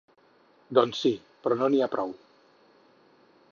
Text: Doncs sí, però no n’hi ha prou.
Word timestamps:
Doncs 0.77 1.01
sí, 1.05 1.11
però 1.45 1.59
no 1.61 1.69
n’hi 1.73 1.85
ha 1.87 1.91
prou. 1.97 2.17